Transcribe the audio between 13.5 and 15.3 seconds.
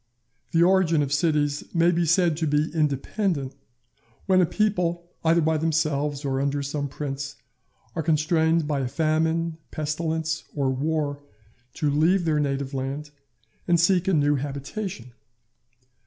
and seek a new habitation.